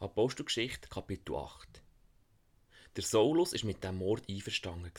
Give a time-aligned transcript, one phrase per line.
[0.00, 1.82] Apostelgeschichte, Kapitel 8.
[2.94, 4.92] Der Saulus war mit dem Mord einverstanden.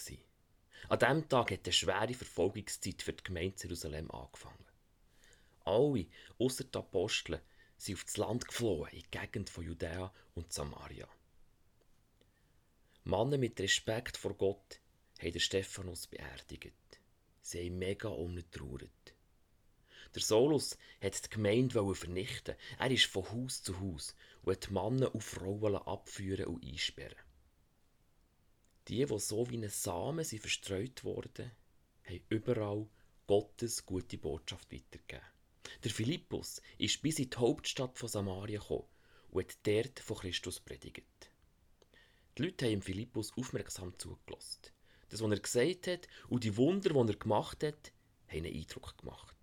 [0.90, 4.66] An diesem Tag hat eine schwere Verfolgungszeit für die Gemeinde Jerusalem angefangen.
[5.64, 6.08] Alle,
[6.38, 7.42] außer die Apostel,
[7.78, 11.08] sind auf das Land geflohen, in die Gegend von Judäa und Samaria.
[13.06, 14.82] Männer mit Respekt vor Gott
[15.22, 16.74] haben den Stephanus beerdigt.
[17.40, 19.14] Sie haben mega umgetrauert.
[20.16, 22.56] Der Solus hat die Gemeinde vernichten.
[22.80, 27.18] Er ist von Haus zu Haus und hat Männer und Frauen abführen und einsperren.
[28.88, 31.52] Die, die so wie ein Samen sind verstreut wurden,
[32.06, 32.88] haben überall
[33.28, 35.26] Gottes gute Botschaft weitergegeben.
[35.84, 38.88] Der Philippus ist bis in die Hauptstadt von Samaria gekommen
[39.30, 41.30] und hat dort von Christus predigt.
[42.38, 44.62] Die Leute haben Philippus aufmerksam zugelassen.
[45.10, 47.92] Das, was er gesagt hat und die Wunder, die er gemacht hat,
[48.28, 49.39] haben einen Eindruck gemacht.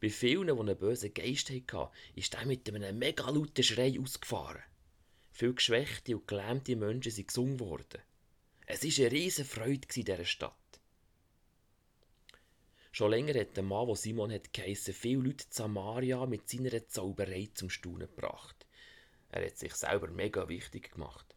[0.00, 4.62] Bei vielen, die einen bösen Geist hatten, ist er mit einem mega lauten Schrei ausgefahren.
[5.32, 8.02] Viele geschwächte und gelähmte Menschen sind gesungen worden.
[8.66, 10.54] Es war eine riesige Freude in dieser Stadt.
[12.92, 17.70] Schon länger hat der Mann, der Simon hat viele Leute Samaria mit seiner Zauberei zum
[17.70, 18.66] Staunen gebracht.
[19.30, 21.34] Er hat sich selber mega wichtig gemacht.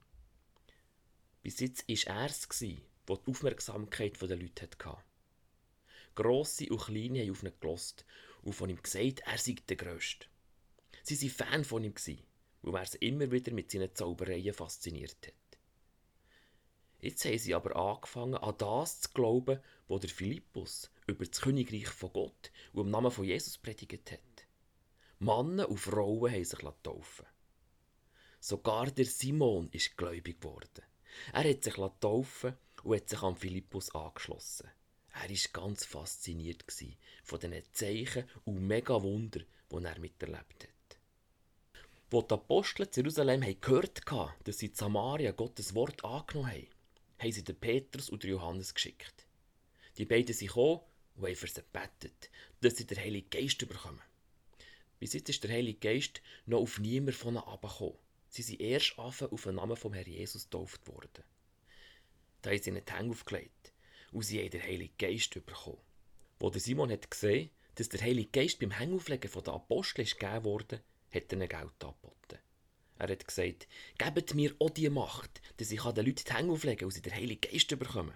[1.44, 4.97] Bis jetzt war er es, der die Aufmerksamkeit der Leute hatte.
[6.16, 8.05] Grosse und Kleine haben auf ihn gelost
[8.44, 10.27] und von ihm gesagt, er sei der Grösste.
[11.03, 11.94] Sie waren Fan von ihm,
[12.61, 15.33] weil er sie immer wieder mit seinen Zaubereien fasziniert hat.
[17.00, 21.89] Jetzt haben sie aber angefangen, an das zu glauben, was der Philippus über das Königreich
[21.89, 24.47] von Gott und im Namen von Jesus predigt hat.
[25.19, 27.25] Männer und Frauen haben sich taufen
[28.39, 30.83] Sogar der Simon ist gläubig geworden.
[31.31, 34.69] Er hat sich taufen und hat sich an Philippus angeschlossen.
[35.14, 36.66] Er war ganz fasziniert
[37.23, 40.97] von diesen Zeichen und mega Wunder, die er miterlebt hat.
[42.09, 46.67] Wo die Apostel zu Jerusalem gehört hatten, dass sie in Samaria Gottes Wort angenommen haben,
[47.19, 49.28] haben sie den Petrus und den Johannes geschickt.
[49.97, 50.81] Die beiden sind gekommen
[51.16, 52.29] und haben für sie gebetet,
[52.62, 54.02] dass sie den Heiligen Geist bekommen.
[55.00, 57.97] Bis jetzt ist der Heilige Geist noch auf niemand von ihnen abgekommen.
[58.29, 61.23] Sie sind erst auf den Namen vom Herrn Jesus getauft worden.
[62.41, 63.62] Da haben sie ihnen die Hände aufgelegt
[64.13, 65.78] und sie haben den Heiligen Geist bekommen.
[66.40, 70.84] Wo der Simon hat gesehen, dass der Heilige Geist beim Hängauflegen der Apostel gegeben wurde,
[71.13, 72.40] hat er ihnen Geld angeboten.
[73.00, 76.85] Er hat gesagt, gebt mir auch die Macht, dass ich den Leuten die Hände auflegen
[76.85, 78.16] und sie den Heiligen Geist bekommen.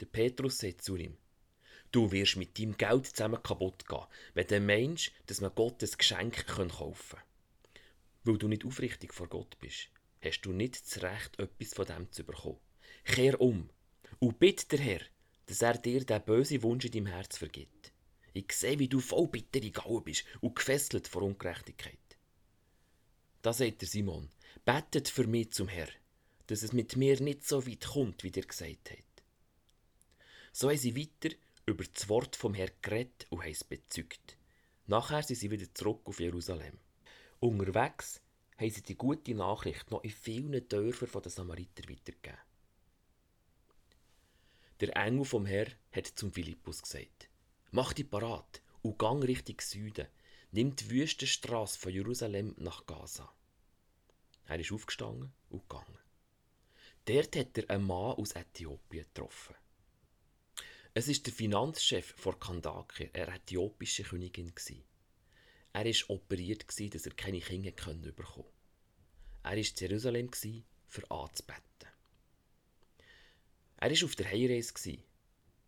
[0.00, 1.16] Der Petrus sagt zu ihm,
[1.92, 5.90] du wirst mit deinem Geld zusammen kaputt gehen, wenn du meinst, dass man Gott ein
[5.96, 7.22] Geschenk kaufen kann.
[8.24, 9.88] Weil du nicht aufrichtig vor Gott bist,
[10.22, 12.58] hast du nicht das Recht, etwas von dem zu bekommen.
[13.04, 13.70] Kehr um
[14.24, 15.00] und bitte der Herr,
[15.44, 17.92] dass er dir den bösen Wunsch in deinem Herz vergibt.
[18.32, 21.98] Ich sehe, wie du voll bittere Gaue bist und gefesselt vor Ungerechtigkeit.
[23.42, 24.30] Da sagt der Simon,
[24.64, 25.88] betet für mich zum Herr,
[26.46, 29.22] dass es mit mir nicht so weit kommt, wie dir gesagt hat.
[30.52, 31.36] So haben sie weiter
[31.66, 34.38] über das Wort vom Herrn geredet und haben es bezeugt.
[34.86, 36.78] Nachher sind sie wieder zurück auf Jerusalem.
[37.40, 38.22] Unterwegs
[38.56, 42.38] haben sie die gute Nachricht noch in vielen Dörfern der Samariter weitergegeben.
[44.80, 47.28] Der Engel vom Herr hat zum Philippus gesagt:
[47.70, 50.08] Mach dich parat und gang Richtung Süden.
[50.50, 53.32] Nimm die Wüstenstraße von Jerusalem nach Gaza.
[54.46, 55.98] Er ist aufgestanden und gegangen.
[57.06, 59.54] Dort hat er einen Mann aus Äthiopien getroffen.
[60.92, 64.52] Es ist der Finanzchef von Kandake, eine äthiopische Königin.
[65.72, 68.48] Er war operiert, dass er keine Kinder bekommen konnte.
[69.42, 70.30] Er war in Jerusalem,
[70.86, 71.93] für anzubeten.
[73.84, 74.98] Er war auf der Heimreise,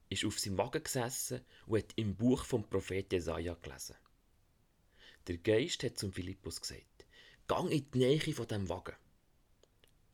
[0.08, 3.94] ist auf seinem Wagen gesessen und hat im Buch vom Prophet Jesaja gelesen.
[5.26, 7.04] Der Geist hat zum Philippus gesagt:
[7.46, 8.96] Gang in die Nähe von dem Wagen.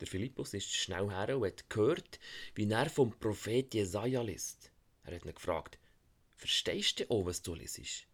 [0.01, 2.19] Der Philippus ist schnell her und hat gehört,
[2.57, 4.73] wie er vom Prophet Jesaja liest.
[5.05, 5.79] Er hat ihn gefragt:
[6.35, 8.09] Verstehst du auch, was du liest?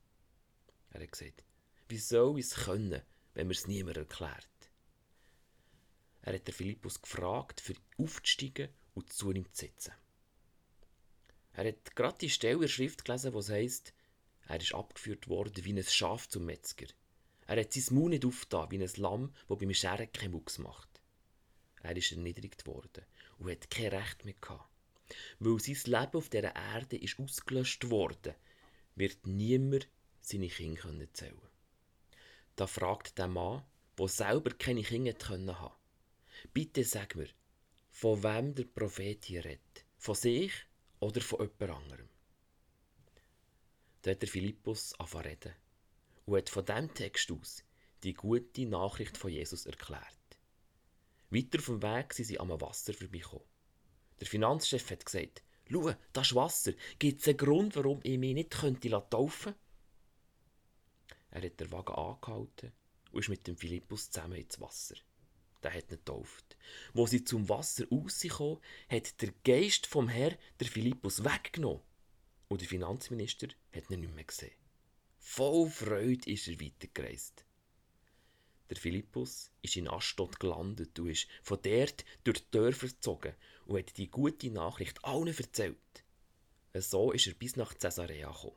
[0.90, 1.44] Er hat gesagt:
[1.88, 3.00] Wie soll ich es können,
[3.32, 4.70] wenn mir es niemand erklärt?
[6.20, 9.92] Er hat der Philippus gefragt, für aufzusteigen und zu ihm zu sitzen.
[11.52, 13.92] Er hat gerade die Stelle der Schrift gelesen, wo es heisst,
[14.46, 16.86] er ist abgeführt worden wie ein Schaf zum Metzger.
[17.46, 20.88] Er hat sein Maul nicht aufgetan, wie ein Lamm, das beim Scheren keinen Mucks macht.
[21.82, 23.04] Er ist erniedrigt worden
[23.38, 24.68] und hat kein Recht mehr gehabt.
[25.38, 28.34] Weil sein Leben auf dieser Erde ist ausgelöscht worden,
[28.96, 29.88] wird niemand
[30.20, 31.48] seine Kinder zählen können.
[32.56, 33.64] Da fragt der Mann,
[33.98, 35.70] der selber keine Kinder haben konnte,
[36.52, 37.28] bitte sag mir,
[38.00, 39.84] von wem der Prophet hier redet.
[39.96, 40.52] Von sich
[41.00, 42.08] oder von jemand anderem.
[44.02, 45.56] Da hat der Philippus angefangen
[46.24, 47.64] und hat von diesem Text aus
[48.04, 50.04] die gute Nachricht von Jesus erklärt.
[51.30, 53.48] Weiter dem Weg sind sie am Wasser vorbeigekommen.
[54.20, 56.72] Der Finanzchef hat gesagt, Schau, das ist Wasser.
[57.00, 59.56] Gibt es einen Grund, warum ich mich nicht könnte taufen
[61.32, 62.72] Er hat den Wagen angehalten
[63.10, 64.94] und ist mit dem Philippus zusammen ins Wasser.
[65.62, 66.56] Der hat ihn getauft.
[66.92, 71.82] Wo sie zum Wasser rausgekommen, hat der Geist vom Herr der Philippus weggenommen.
[72.48, 74.54] Und der Finanzminister hat ihn nicht mehr gesehen.
[75.18, 77.44] Voll Freude ist er weitergereist.
[78.70, 83.34] Der Philippus ist in Astot gelandet und ist von dort durch die Dörfer gezogen
[83.66, 86.04] und hat die gute Nachricht allen erzählt.
[86.74, 88.56] So ist er bis nach Caesarea gekommen.